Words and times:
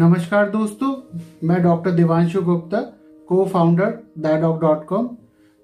नमस्कार 0.00 0.48
दोस्तों, 0.50 0.90
मैं 1.44 1.62
डॉक्टर 1.62 1.90
दिवांशु 1.90 2.40
गुप्ता 2.42 2.78
को 3.28 3.44
फाउंडर 3.46 3.90
दैडॉक 4.18 4.60
डॉट 4.60 4.86
कॉम 4.86 5.08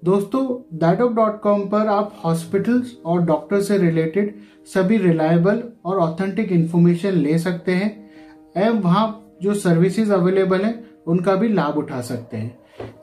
दोस्तों 0.03 0.41
दैडॉक 0.77 1.13
डॉट 1.13 1.39
कॉम 1.41 1.61
पर 1.69 1.87
आप 1.87 2.19
हॉस्पिटल्स 2.25 2.91
और 3.05 3.21
डॉक्टर 3.25 3.61
से 3.61 3.77
रिलेटेड 3.77 4.33
सभी 4.73 4.97
रिलायबल 4.97 5.63
और 5.85 5.99
ऑथेंटिक 5.99 6.51
इन्फॉर्मेशन 6.51 7.13
ले 7.13 7.39
सकते 7.39 7.71
हैं 7.71 7.89
एवं 8.57 8.79
वहाँ 8.81 9.07
जो 9.41 9.53
सर्विसेज़ 9.55 10.13
अवेलेबल 10.13 10.61
हैं, 10.61 10.83
उनका 11.07 11.35
भी 11.35 11.49
लाभ 11.53 11.77
उठा 11.77 12.01
सकते 12.03 12.37
हैं। 12.37 12.57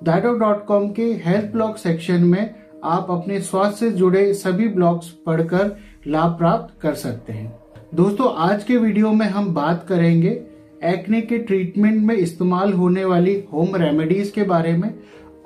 दैडॉक 0.04 0.38
डॉट 0.40 0.64
कॉम 0.66 0.88
के 0.92 1.12
हेल्थ 1.26 1.52
ब्लॉग 1.52 1.76
सेक्शन 1.78 2.24
में 2.24 2.54
आप 2.84 3.10
अपने 3.10 3.40
स्वास्थ्य 3.42 3.90
से 3.90 3.96
जुड़े 3.96 4.32
सभी 4.36 4.68
ब्लॉग्स 4.70 5.10
पढ़कर 5.26 5.76
लाभ 6.06 6.38
प्राप्त 6.38 6.80
कर 6.80 6.94
सकते 6.96 7.32
हैं। 7.32 7.52
दोस्तों, 7.94 8.34
आज 8.34 8.64
के 8.64 8.76
वीडियो 8.78 9.12
में 9.12 9.26
हम 9.28 9.54
बात 9.54 9.86
करेंगे 9.88 10.40
एक्ने 10.84 11.20
के 11.20 11.38
ट्रीटमेंट 11.38 12.00
में 12.02 12.14
इस्तेमाल 12.14 12.72
होने 12.72 13.04
वाली 13.04 13.34
होम 13.52 13.76
रेमेडीज 13.76 14.30
के 14.30 14.42
बारे 14.42 14.72
में 14.72 14.94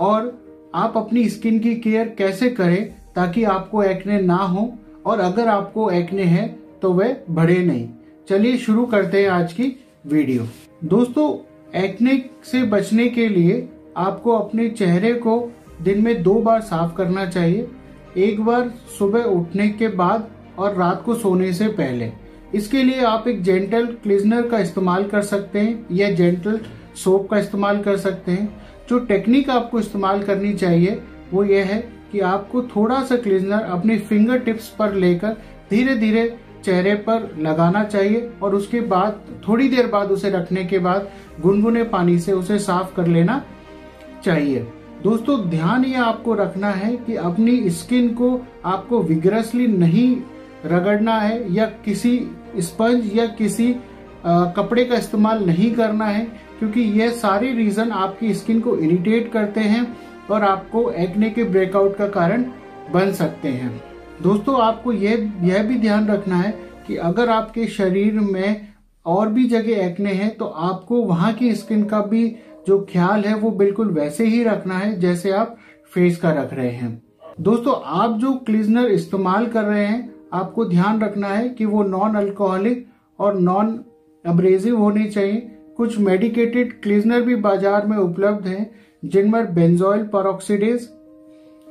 और 0.01 0.33
आप 0.74 0.96
अपनी 0.96 1.29
स्किन 1.29 1.59
की 1.59 1.74
केयर 1.77 2.15
कैसे 2.19 2.51
करें 2.51 2.84
ताकि 3.16 3.45
आपको 3.45 3.82
एक्ने 3.82 4.20
ना 4.20 4.37
हो 4.37 4.73
और 5.06 5.20
अगर 5.20 5.48
आपको 5.48 5.91
एक्ने 5.91 6.24
है 6.24 6.46
तो 6.82 6.93
वह 6.93 7.16
बढ़े 7.30 7.59
नहीं। 7.59 7.88
चलिए 8.29 8.56
शुरू 8.56 8.84
करते 8.87 9.23
हैं 9.23 9.29
आज 9.30 9.52
की 9.52 9.74
वीडियो 10.06 10.46
दोस्तों 10.84 11.32
एक्ने 11.80 12.23
से 12.45 12.62
बचने 12.62 13.09
के 13.09 13.29
लिए 13.29 13.68
आपको 13.96 14.32
अपने 14.32 14.68
चेहरे 14.70 15.12
को 15.15 15.41
दिन 15.82 16.02
में 16.05 16.23
दो 16.23 16.34
बार 16.34 16.60
साफ़ 16.60 16.95
करना 16.96 17.27
चाहिए। 17.27 17.68
एक 18.16 18.41
बार 18.41 18.68
सुबह 18.98 19.23
उठने 19.23 19.68
के 19.68 19.88
बाद 19.88 20.29
और 20.59 20.74
रात 20.74 21.02
को 21.02 21.15
सोने 21.15 21.52
से 21.52 21.68
पहले। 21.68 22.12
इसके 22.55 22.83
लिए 22.83 23.01
आप 23.01 23.29
एक 23.29 23.43
जेंटल 23.43 23.87
क्लीजनर 24.02 24.43
का 24.43 24.59
इस्तेमाल 24.59 25.05
कर 25.05 25.23
सकते 25.23 25.59
हैं, 25.59 25.87
या 25.93 26.11
जेंटल 26.11 26.61
सोप 26.97 27.29
का 27.30 27.38
इस्तेमाल 27.38 27.80
कर 27.80 27.97
सकते 27.97 28.33
हैं। 28.33 28.48
जो 28.91 28.98
टेक्निक 28.98 29.51
आपको 29.51 29.80
इस्तेमाल 29.80 30.23
करनी 30.23 30.52
चाहिए, 30.54 31.01
वो 31.32 31.45
ये 31.45 31.63
है 31.63 31.79
कि 32.13 32.21
आपको 32.21 32.63
थोड़ा 32.66 33.02
सा 33.02 33.16
क्लीजनर 33.16 33.60
अपनी 33.60 33.99
फिंगर 33.99 34.38
टिप्स 34.38 34.69
पर 34.69 34.95
लेकर 34.95 35.37
धीरे 35.71 35.95
धीरे 35.95 36.38
चेहरे 36.65 36.95
पर 36.95 37.29
लगाना 37.38 37.85
चाहिए, 37.85 38.30
और 38.43 38.54
उसके 38.54 38.80
बाद, 38.80 39.21
थोड़ी 39.49 39.69
देर 39.69 39.87
बाद 39.87 40.10
उसे 40.10 40.30
रखने 40.30 40.65
के 40.65 40.79
बाद 40.79 41.09
गुनगुने 41.41 41.85
पानी 41.85 42.19
से 42.19 42.32
उसे 42.32 42.59
साफ़ 42.59 42.95
कर 42.96 43.07
लेना 43.07 43.43
चाहिए। 44.24 44.66
दोस्तों, 45.02 45.38
ध्यान 45.51 45.85
ये 45.85 45.95
आपको 45.95 46.35
रखना 46.35 46.71
है 46.71 46.96
कि 46.96 47.16
अपनी 47.16 47.71
स्किन 47.71 48.09
को 48.15 48.41
आपको 48.65 49.02
विग्रसली 49.02 49.66
नहीं 49.66 50.16
रगड़ना 50.66 51.19
है, 51.19 51.54
या 51.54 51.66
किसी 51.85 52.19
स्पंज 52.57 53.16
या 53.16 53.27
किसी 53.27 53.74
आ, 54.27 54.45
कपड़े 54.45 54.85
का 54.85 54.96
इस्तेमाल 54.96 55.45
नहीं 55.46 55.71
करना 55.74 56.04
है 56.04 56.24
क्योंकि 56.59 56.80
ये 56.80 57.10
सारे 57.10 57.52
रीजन 57.52 57.91
आपकी 57.91 58.35
स्किन 58.35 58.60
को 58.60 58.77
इरिटेट 58.77 59.32
करते 59.32 59.60
हैं 59.60 59.96
और 60.30 60.45
आपको 60.45 60.91
एक्ने 60.91 61.30
के 61.30 61.45
ब्रेकआउट 61.45 61.96
का 61.96 62.09
कारण 62.09 62.45
बन 62.93 63.13
सकते 63.13 63.49
हैं। 63.49 63.82
दोस्तों 64.22 64.60
आपको 64.60 64.93
यह 64.93 65.32
यह 65.43 65.62
भी 65.62 65.78
ध्यान 65.78 66.09
रखना 66.09 66.37
है 66.37 66.50
कि 66.87 66.97
अगर 66.97 67.31
आपके 67.31 67.66
शरीर 67.66 68.12
में 68.15 68.69
और 69.06 69.28
भी 69.28 69.44
जगह 69.44 69.87
एक्ने 69.87 70.12
हैं 70.12 70.37
तो 70.37 70.44
आपको 70.44 71.03
वहाँ 71.03 71.32
की 71.32 71.54
स्किन 71.54 71.84
का 71.84 72.00
भी 72.00 72.26
जो 72.69 72.87
ख्याल 72.93 73.25
है 73.25 73.34
वो 73.34 73.50
बिल्कुल 73.50 73.91
वैसे 73.91 74.26
ही 74.26 74.44
रखना 74.44 74.78
है 74.78 75.00
जैसे 75.00 75.31
आप 75.31 75.56
फेस 75.94 76.16
का 76.16 76.32
रख 76.32 76.53
रहे 76.54 76.71
हैं। 76.71 77.03
दोस्तों 77.41 77.75
आप 77.84 78.19
जो 78.19 78.32
क्लीजनर 78.32 78.87
इस्तेमाल 78.87 79.47
कर 79.47 79.65
रहे 79.65 79.87
हैं 79.87 80.18
आपको 80.32 80.65
ध्यान 80.65 81.00
रखना 81.00 81.28
है 81.28 81.48
कि 81.48 81.65
वो 81.65 81.82
नॉन 81.82 82.15
अल्कोहलिक 82.15 82.87
और 83.19 83.38
नॉन 83.41 83.78
अब्रेजिव 84.25 84.76
होने 84.76 85.04
चाहिए। 85.04 85.37
कुछ 85.76 85.98
मेडिकेटेड 85.98 86.81
क्लीजनर 86.82 87.22
भी 87.22 87.37
बाज़ार 87.37 87.87
में 87.87 87.97
उपलब्ध 87.97 88.47
हैं 88.47 88.70
जिनमें 89.04 89.54
बेंजोइल 89.54 90.03
परऑक्सीडेज 90.04 90.88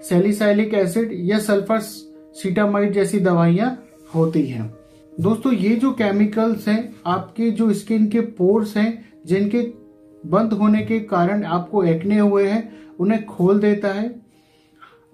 सेलिसाइलिक 0.03 0.73
एसिड 0.73 1.11
या 1.21 1.39
सल्फ़र 1.39 1.79
सीटामाइड 1.79 2.93
जैसी 2.93 3.19
दवाइयाँ 3.19 3.77
होती 4.15 4.45
हैं। 4.47 4.73
दोस्तों, 5.13 5.51
ये 5.53 5.75
जो 5.75 5.91
केमिकल्स 5.91 6.67
हैं, 6.67 6.93
आपके 7.05 7.49
जो 7.51 7.71
स्किन 7.73 8.07
के 8.07 8.19
पोर्स 8.19 8.75
हैं, 8.77 9.05
जिनके 9.25 9.61
बंद 10.23 10.53
होने 10.53 10.81
के 10.81 10.99
कारण 11.01 11.43
आपको 11.45 11.83
एक्ने 11.83 12.19
हुए 12.19 12.47
हैं, 12.47 12.69
उन्हें 12.99 13.25
खोल 13.25 13.59
देता 13.59 13.93
है। 13.93 14.07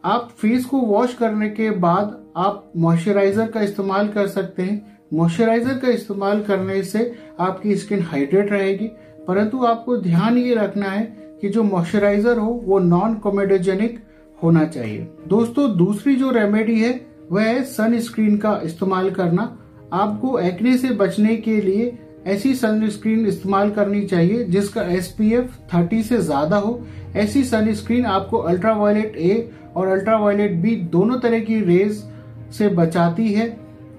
आप 0.05 0.29
फेस 0.39 0.65
को 0.65 0.77
वॉश 0.77 1.13
करने 1.13 1.49
के 1.49 1.69
बाद 1.71 2.17
आप 2.37 2.71
मॉइस्चराइजर 2.77 3.47
का 3.47 3.61
इस्तेमाल 3.61 4.07
कर 4.07 4.27
सकते 4.27 4.63
हैं। 4.63 4.97
मॉइस्चराइजर 5.13 5.77
का 5.77 5.87
इस्तेमाल 5.87 6.41
करने 6.41 6.81
से 6.83 7.13
आपकी 7.39 7.75
स्किन 7.75 8.01
हाइड्रेट 8.01 8.51
रहेगी। 8.51 8.87
परंतु 9.27 9.63
आपको 9.65 9.97
ध्यान 9.97 10.37
ये 10.37 10.55
रखना 10.55 10.85
है 10.85 11.03
कि 11.41 11.49
जो 11.49 11.63
मॉइस्चराइजर 11.63 12.37
हो, 12.37 12.61
वो 12.65 12.79
नॉन 12.79 13.15
कोमेडोजेनिक 13.15 13.99
होना 14.43 14.65
चाहिए। 14.65 15.07
दोस्तों, 15.27 15.77
दूसरी 15.77 16.15
जो 16.15 16.31
रेमेडी 16.31 16.79
है, 16.79 16.99
वह 17.31 17.43
है 17.43 17.63
सनस्क्रीन 17.63 18.37
का 18.37 18.59
इस्तेमाल 18.63 19.09
करना। 19.11 19.57
आपको 19.93 20.39
एक्ने 20.39 20.77
से 20.77 20.89
बचने 20.89 21.35
के 21.37 21.61
लिए 21.61 21.97
ऐसी 22.27 22.53
सनस्क्रीन 22.55 23.25
इस्तेमाल 23.25 23.69
करनी 23.71 24.01
चाहिए, 24.01 24.43
जिसका 24.43 24.81
एस 24.81 25.15
पी 25.17 25.33
एफ़ 25.33 25.57
थर्टी 25.73 26.03
से 26.03 26.17
ज़्यादा 26.17 26.57
हो। 26.57 26.79
ऐसी 27.15 27.43
सनस्क्रीन 27.43 28.05
आपको 28.05 28.37
अल्ट्रावायलेट 28.37 29.15
ए 29.15 29.51
और 29.75 29.87
अल्ट्रावायलेट 29.87 30.51
बी 30.53 30.75
दोनों 30.91 31.19
तरह 31.19 31.39
की 31.39 31.59
रेज 31.61 32.03
से 32.57 32.67
बचाती 32.71 33.33
है। 33.33 33.47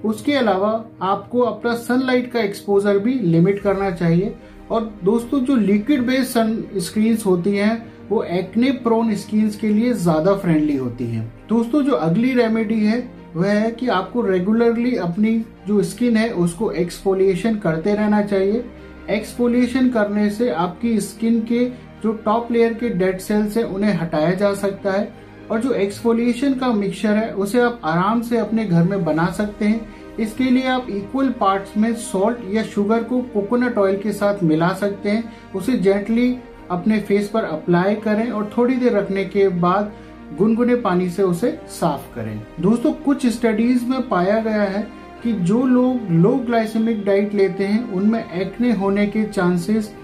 उसके 0.05 0.33
अलावा 0.33 0.73
आपको 1.03 1.41
अपना 1.41 1.75
सनलाइट 1.75 2.31
का 2.33 2.41
एक्सपोजर 2.41 2.99
भी 2.99 3.15
लिमिट 3.15 3.59
करना 3.59 3.91
चाहिए। 3.91 4.35
और 4.71 4.93
दोस्तों, 5.05 5.41
जो 5.41 5.57
लिक्विड 5.57 6.07
बेस्ड 6.07 6.25
सन 6.25 6.65
स्क्रीन 6.77 7.19
होती 7.27 7.57
हैं, 7.57 7.87
वो 8.11 8.23
एक्ने 8.23 8.71
प्रोन 8.85 9.15
स्किन 9.15 9.51
के 9.61 9.69
लिए 9.69 9.93
ज़्यादा 9.93 10.35
फ्रेंडली 10.35 10.77
होती 10.77 11.05
हैं। 11.07 11.27
दोस्तों, 11.49 11.83
जो 11.83 11.93
अगली 11.93 12.33
रेमेडी 12.35 12.81
है, 12.81 12.99
वह 13.37 13.51
है 13.51 13.71
कि 13.71 13.89
आपको 13.89 14.23
रेगुलरली 14.23 14.95
अपनी 14.97 15.33
जो 15.67 15.83
स्किन 15.83 16.17
है, 16.17 16.29
उसको 16.31 16.71
एक्सफोलिएशन 16.73 17.57
करते 17.57 17.95
रहना 17.95 18.23
चाहिए। 18.23 18.65
एक्सफोलिएशन 19.11 19.89
करने 19.91 20.29
से 20.31 20.49
आपकी 20.51 20.99
स्किन 21.01 21.41
के 21.43 21.65
जो 22.03 22.13
टॉप 22.25 22.53
लेयर 22.53 22.75
के 22.75 22.89
डेड 22.91 23.19
सेल्स 23.19 23.57
है, 23.57 23.65
उन्हें 23.65 23.95
हटाया 23.95 24.33
जा 24.33 24.53
सकता 24.55 24.93
है। 24.93 25.13
और 25.51 25.61
जो 25.61 25.73
एक्सफोलिएशन 25.73 26.55
का 26.55 26.69
मिक्सचर 26.73 27.17
है, 27.17 27.35
उसे 27.35 27.61
आप 27.61 27.81
आराम 27.85 28.23
से 28.23 28.39
अपने 28.39 28.65
घर 28.65 28.83
में 28.83 29.05
बना 29.05 29.27
सकते 29.27 29.65
हैं। 29.65 29.95
इसके 30.21 30.45
लिए 30.45 30.67
आप 30.67 30.87
इक्वल 30.91 31.29
पार्ट्स 31.29 31.77
में 31.77 31.95
सॉल्ट 31.95 32.39
या 32.51 32.63
शुगर 32.63 33.03
को 33.03 33.21
कोकोनट 33.23 33.79
ऑयल 33.79 33.97
के 33.97 34.13
साथ 34.13 34.43
मिला 34.43 34.69
सकते 34.69 35.11
हैं। 35.11 35.33
उसे 35.55 35.73
जेंटली 35.73 36.39
अपने 36.71 37.01
फेस 37.01 37.29
पर 37.29 37.45
अप्लाई 37.45 37.95
करें 37.95 38.31
और 38.31 38.53
थोड़ी 38.59 38.75
देर 38.75 38.93
रखने 38.93 39.25
के 39.25 39.49
बाद 39.49 39.93
गुनगुने 40.39 40.75
पानी 40.75 41.09
से 41.11 41.23
उसे 41.23 41.59
साफ़ 41.69 42.15
करें। 42.15 42.41
दोस्तों, 42.61 42.93
कुछ 42.93 43.27
स्टडीज़ 43.27 43.85
में 43.85 44.09
पाया 44.09 44.39
गया 44.41 44.63
है 44.63 44.89
कि 45.23 45.33
जो 45.33 45.67
लोग 45.67 46.11
लो 46.11 46.37
ग्लाइसेमिक 46.37 47.05
डाइट 47.05 47.35
लेते 47.35 47.65
हैं, 47.65 47.93
उनमें 47.93 48.33
एक्ने 48.33 48.73
होने 48.73 49.07
के 49.07 49.25
चांसेस 49.25 49.95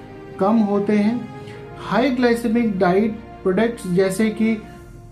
कम 0.41 0.57
होते 0.57 0.93
हैं। 0.93 1.29
हाई 1.79 2.11
ग्लाइसेमिक 2.11 2.79
डाइट 2.79 3.19
प्रोडक्ट्स 3.43 3.87
जैसे 3.87 4.31
कि 4.31 4.63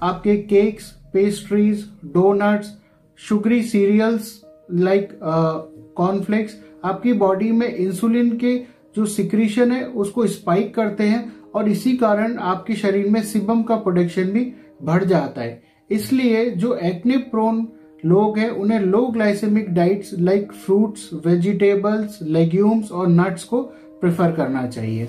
आपके 0.03 0.37
cakes 0.37 0.91
pastries 1.13 1.85
donuts 2.05 2.73
sugary 3.19 3.63
cereals 3.63 4.41
like 4.73 5.09
cornflakes 5.23 6.57
आपकी 6.85 7.13
बॉडी 7.13 7.51
में 7.53 7.75
इंसुलिन 7.75 8.37
के 8.37 8.57
जो 8.97 9.07
सिक्रीशन 9.07 9.73
है, 9.73 9.85
उसको 9.85 10.27
स्पाइक 10.27 10.75
करते 10.75 11.05
हैं 11.05 11.33
और 11.55 11.69
इसी 11.69 11.97
कारण 11.97 12.37
आपके 12.39 12.75
शरीर 12.75 13.09
में 13.11 13.23
सिबम 13.23 13.63
का 13.63 13.77
प्रोडक्शन 13.77 14.25
भी 14.25 14.53
बढ़ 14.83 15.05
जाता 15.05 15.41
है। 15.41 15.63
इसलिए 15.91 16.51
जो 16.51 16.75
एक्ने 16.75 17.17
प्रोन 17.17 17.67
लोग 18.07 18.39
हैं, 18.39 18.51
उन्हें 18.51 18.81
low 18.81 19.07
glycemic 19.07 19.73
diets 19.75 20.11
like 20.19 20.53
fruits 20.53 21.11
vegetables 21.27 22.19
legumes 22.23 22.93
और 22.93 23.09
नट्स 23.09 23.45
को 23.45 23.63
प्रेफर 24.01 24.33
करना 24.33 24.67
चाहिए। 24.67 25.09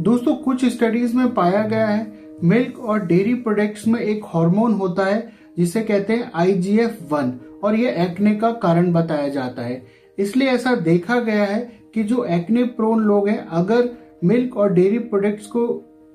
दोस्तों, 0.00 0.34
कुछ 0.34 0.64
स्टडीज़ 0.64 1.16
में 1.16 1.34
पाया 1.34 1.62
गया 1.62 1.86
है 1.86 2.25
मिल्क 2.44 2.78
और 2.78 3.06
डेयरी 3.06 3.34
प्रोडक्ट्स 3.34 3.86
में 3.88 4.00
एक 4.00 4.24
हार्मोन 4.24 4.74
होता 4.74 5.04
है, 5.04 5.32
जिसे 5.58 5.82
कहते 5.82 6.12
हैं 6.12 6.30
आईजीएफ 6.34 6.98
वन, 7.10 7.32
और 7.64 7.74
ये 7.74 7.90
एक्ने 8.04 8.34
का 8.34 8.50
कारण 8.52 8.92
बताया 8.92 9.28
जाता 9.28 9.62
है। 9.62 9.82
इसलिए 10.18 10.48
ऐसा 10.48 10.74
देखा 10.74 11.20
गया 11.20 11.44
है 11.44 11.60
कि 11.94 12.02
जो 12.02 12.24
एक्ने 12.24 12.64
प्रोन 12.64 13.02
लोग 13.02 13.28
हैं, 13.28 13.46
अगर 13.46 13.88
मिल्क 14.24 14.56
और 14.56 14.72
डेयरी 14.72 14.98
प्रोडक्ट्स 14.98 15.46
को, 15.46 15.66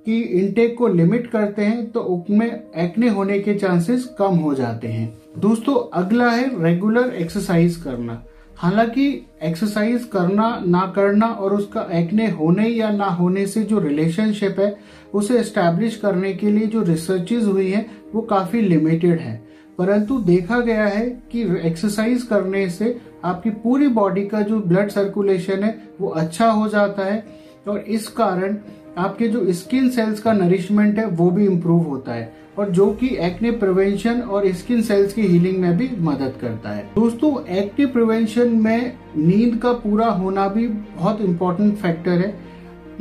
की 0.06 0.22
इनटेक 0.22 0.78
को 0.78 0.88
लिमिट 0.88 1.28
करते 1.28 1.62
हैं 1.62 1.90
तो 1.92 2.00
उनमें 2.00 2.48
एक्ने 2.78 3.10
होने 3.10 3.40
के 3.40 3.54
चांसेस 3.54 4.06
कम 4.20 4.36
हो 4.36 4.54
जाते 4.54 4.88
हैं। 4.88 5.18
दोस्तों, 5.38 5.76
अगला 5.94 6.30
है 6.30 6.64
रेगुलर 6.64 7.14
एक्सरसाइज 7.14 7.76
करना। 7.76 8.14
हालाँकि 8.62 9.28
एक्सरसाइज 9.44 10.04
करना, 10.04 10.64
ना 10.68 10.94
करना 10.96 11.26
और 11.26 11.54
उसका 11.54 11.88
एक्ने 11.92 12.30
होने 12.30 12.68
या 12.68 12.90
ना 12.92 13.06
होने 13.06 13.48
से 13.48 13.64
जो 13.64 13.80
रिलेशनशिप 13.80 14.60
है, 14.60 14.78
उसे 15.14 15.40
एस्टेब्लिश 15.40 15.96
करने 15.96 16.34
के 16.34 16.52
लिए 16.52 16.68
जो 16.68 16.82
रिसर्चेज 16.82 17.46
हुई 17.46 17.70
है, 17.72 17.86
वो 18.16 18.22
काफ़ी 18.22 18.62
लिमिटेड 18.62 19.20
है। 19.20 19.36
परंतु 19.78 20.20
देखा 20.20 20.60
गया 20.60 20.86
है 20.86 21.06
कि 21.32 21.42
एक्सरसाइज 21.68 22.24
करने 22.24 22.70
से 22.70 23.02
आपकी 23.24 23.50
पूरी 23.50 23.88
बॉडी 23.88 24.26
का 24.26 24.42
जो 24.42 24.60
ब्लड 24.60 24.90
सर्कुलेशन 24.90 25.64
है, 25.64 25.88
वो 26.02 26.10
अच्छा 26.10 26.50
हो 26.52 26.68
जाता 26.68 27.06
है 27.06 27.26
और 27.68 27.80
इस 27.80 28.08
कारण 28.08 28.58
आपके 28.98 29.28
जो 29.28 29.54
स्किन 29.54 29.90
सेल्स 29.90 30.20
का 30.20 30.34
नरिशमेंट 30.34 30.98
है, 31.00 31.06
वो 31.06 31.30
भी 31.32 31.46
इम्प्रूव 31.46 31.84
होता 31.84 32.14
है 32.14 32.34
और 32.58 32.70
जो 32.70 32.90
कि 32.94 33.08
एक्ने 33.18 33.52
प्रिवेंशन 33.52 34.22
और 34.22 34.52
स्किन 34.52 34.82
सेल्स 34.82 35.14
की 35.14 35.22
हीलिंग 35.22 35.58
में 35.58 35.78
भी 35.78 35.90
मदद 36.00 36.34
करता 36.42 36.70
है। 36.70 36.84
दोस्तों 36.96 37.46
एक्ने 37.46 37.86
प्रिवेंशन 37.86 38.50
में 38.50 38.94
नींद 39.18 39.58
का 39.58 39.72
पूरा 39.74 40.08
होना 40.08 40.48
भी 40.48 40.68
बहुत 40.68 41.22
इंपॉर्टेंट 41.22 41.76
फैक्टर 41.76 42.12
है। 42.12 42.34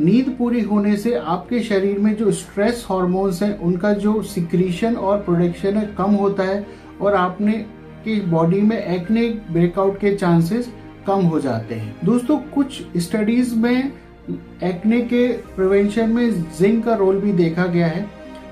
नींद 0.00 0.34
पूरी 0.38 0.60
होने 0.60 0.96
से 0.96 1.14
आपके 1.14 1.60
शरीर 1.60 1.98
में 1.98 2.14
जो 2.16 2.30
स्ट्रेस 2.32 2.86
हॉर्मोन्स 2.90 3.42
हैं, 3.42 3.58
उनका 3.58 3.92
जो 3.92 4.22
सिक्रीशन 4.22 4.94
और 4.94 5.18
प्रोडक्शन 5.18 5.76
है 5.76 5.86
कम 5.98 6.10
होता 6.14 6.42
है 6.42 6.66
और 7.00 7.14
आपने 7.14 7.52
की 8.04 8.20
बॉडी 8.20 8.60
में 8.60 8.76
एक्ने 8.76 9.28
ब्रेकआउट 9.50 9.98
के 10.00 10.14
चांसेस 10.14 10.72
कम 11.06 11.22
हो 11.22 11.40
जाते 11.40 11.74
हैं। 11.74 11.96
दोस्तों, 12.04 12.38
कुछ 12.38 12.82
स्टडीज़ 12.96 13.54
में 13.56 13.92
एक्ने 14.62 15.00
के 15.00 15.28
प्रिवेंशन 15.28 16.10
में 16.10 16.42
जिंक 16.58 16.84
का 16.84 16.94
रोल 16.94 17.20
भी 17.20 17.32
देखा 17.32 17.66
गया 17.66 17.86
है। 17.86 18.08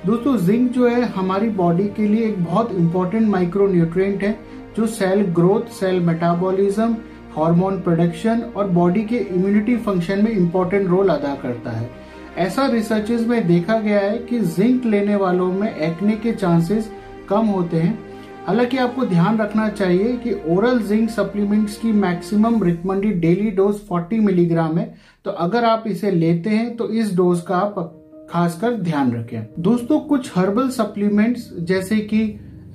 दोस्तों 0.07 0.37
जिंक 0.37 0.71
जो 0.73 0.89
है, 0.89 1.03
हमारी 1.03 1.49
बॉडी 1.49 1.85
के 1.85 2.07
लिए 2.09 2.27
एक 2.27 2.45
बहुत 2.45 2.73
इंपॉर्टेंट 2.73 3.29
माइक्रो 3.29 3.67
न्यूट्रिएंट 3.69 4.23
है, 4.23 4.39
जो 4.77 4.87
cell 4.87 5.23
growth 5.23 5.71
cell 5.71 6.01
metabolism 6.01 6.97
hormone 7.37 7.81
production 7.81 8.41
और 8.57 8.67
बॉडी 8.67 9.03
के 9.03 9.17
इम्यूनिटी 9.17 9.77
फ़ंक्शन 9.77 10.25
में 10.25 10.31
इंपॉर्टेंट 10.31 10.89
रोल 10.89 11.09
अदा 11.09 11.35
करता 11.35 11.71
है। 11.71 11.91
ऐसा 12.37 12.67
रिसर्चेज 12.67 13.27
में 13.27 13.47
देखा 13.47 13.79
गया 13.79 14.01
है 14.01 14.19
कि 14.19 14.41
जिंक 14.41 14.85
लेने 14.85 15.17
वालों 15.17 15.53
में 15.53 15.75
एक्ने 15.77 16.17
के 16.17 16.33
चांसेस 16.33 16.91
कम 17.29 17.47
होते 17.47 17.77
हैं। 17.77 18.08
हालाँकि 18.49 18.77
आपको 18.77 19.05
ध्यान 19.07 19.39
रखना 19.39 19.69
चाहिए 19.69 20.13
कि 20.17 20.33
ओरल 20.49 20.79
जिंक 20.83 21.09
सप्लीमेंट्स 21.11 21.77
की 21.77 21.91
maximum 21.93 22.63
recommended 22.63 23.19
daily 23.21 23.51
dose 23.51 23.81
40 23.83 24.21
milligram 24.21 24.79
है। 24.79 24.85
तो 25.25 25.31
अगर 25.31 25.65
आप 25.65 25.85
इसे 25.87 26.11
लेते 26.11 26.51
हैं 26.51 26.77
तो 26.77 26.89
इस 26.91 27.15
डोज 27.17 27.41
का 27.41 27.57
आप 27.57 27.75
खासकर 28.31 28.75
ध्यान 28.75 29.13
रखें। 29.13 29.43
दोस्तों, 29.59 29.99
कुछ 30.01 30.31
हर्बल 30.37 30.69
सप्लीमेंट्स 30.69 31.51
जैसे 31.61 31.97
कि 32.13 32.23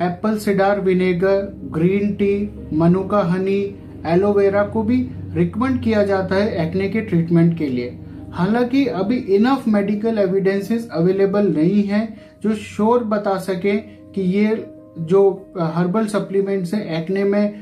apple 0.02 0.38
cider 0.38 0.82
vinegar 0.82 1.42
green 1.74 2.14
tea 2.14 2.70
manuka 2.74 3.22
honey 3.24 3.60
aloe vera 4.06 4.64
को 4.66 4.84
भी 4.84 4.98
रिकमेंड 5.34 5.82
किया 5.84 6.04
जाता 6.04 6.36
है 6.36 6.68
एक्ने 6.68 6.90
के 6.90 7.02
ट्रीटमेंट 7.02 7.58
के 7.58 7.68
लिए। 7.68 7.98
हालाँकि 8.34 8.86
अभी 8.86 9.18
इनफ 9.36 9.68
मेडिकल 9.68 10.20
एविडेंसेस 10.20 10.88
अवेलेबल 10.92 11.48
नहीं 11.48 11.84
है 11.84 12.08
जो 12.44 12.56
श्योर 12.56 13.04
बता 13.06 13.38
सके 13.40 13.78
कि 13.78 14.22
ये 14.34 14.56
जो 15.00 15.54
हर्बल 15.58 16.08
सप्लीमेंट्स 16.08 16.74
हैं 16.74 17.02
एक्ने 17.02 17.24
में 17.24 17.54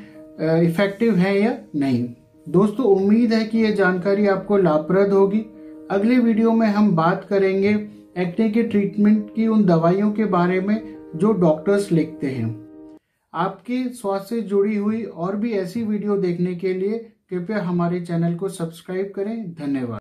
इफ़ेक्टिव 0.64 1.16
है 1.16 1.40
या 1.40 1.58
नहीं। 1.76 2.04
दोस्तों, 2.48 2.86
उम्मीद 2.86 3.34
है 3.34 3.44
कि 3.46 3.58
ये 3.58 3.72
जानकारी 3.74 4.28
आपको 4.28 4.58
लाभप्रद 4.58 5.12
होगी। 5.12 5.46
अगले 5.92 6.18
वीडियो 6.20 6.52
में 6.52 6.68
हम 6.68 6.96
बात 6.96 7.26
करेंगे 7.30 7.70
एक्ने 8.18 8.50
के 8.50 8.64
ट्रीटमेंट 8.64 9.30
की, 9.36 9.48
उन 9.48 9.66
दवाइयों 9.66 10.12
के 10.12 10.26
बारे 10.26 10.60
में 10.62 10.82
जो 11.16 11.32
डॉक्टर्स 11.34 11.92
लिखते 11.92 12.28
हैं। 12.28 12.50
आपके 13.34 13.84
स्वास्थ्य 13.90 14.36
से 14.36 14.42
जुड़ी 14.42 14.76
हुई 14.76 15.04
और 15.04 15.36
भी 15.36 15.52
ऐसी 15.54 15.84
वीडियो 15.84 16.18
देखने 16.18 16.56
के 16.56 16.74
लिए 16.74 17.00
कृपया 17.30 17.62
हमारे 17.62 18.02
चैनल 18.02 18.36
को 18.36 18.50
सब्सक्राइब 18.50 19.12
करें। 19.16 19.54
धन्यवाद। 19.54 20.01